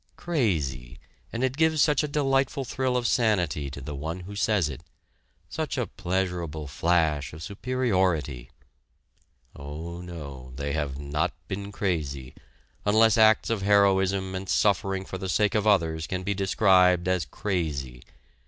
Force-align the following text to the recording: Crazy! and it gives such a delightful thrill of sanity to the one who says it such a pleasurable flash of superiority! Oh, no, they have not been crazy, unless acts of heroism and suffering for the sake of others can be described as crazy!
Crazy! 0.15 0.97
and 1.31 1.43
it 1.43 1.55
gives 1.55 1.79
such 1.79 2.01
a 2.01 2.07
delightful 2.07 2.65
thrill 2.65 2.97
of 2.97 3.05
sanity 3.05 3.69
to 3.69 3.79
the 3.81 3.93
one 3.93 4.21
who 4.21 4.35
says 4.35 4.67
it 4.67 4.81
such 5.47 5.77
a 5.77 5.85
pleasurable 5.85 6.65
flash 6.65 7.33
of 7.33 7.43
superiority! 7.43 8.49
Oh, 9.55 10.01
no, 10.01 10.53
they 10.55 10.73
have 10.73 10.97
not 10.97 11.33
been 11.47 11.71
crazy, 11.71 12.33
unless 12.83 13.15
acts 13.15 13.51
of 13.51 13.61
heroism 13.61 14.33
and 14.33 14.49
suffering 14.49 15.05
for 15.05 15.19
the 15.19 15.29
sake 15.29 15.53
of 15.53 15.67
others 15.67 16.07
can 16.07 16.23
be 16.23 16.33
described 16.33 17.07
as 17.07 17.23
crazy! 17.25 18.01